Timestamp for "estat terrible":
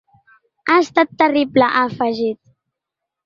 0.83-1.67